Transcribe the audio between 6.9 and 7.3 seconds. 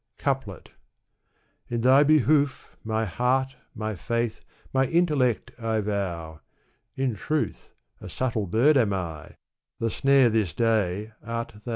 In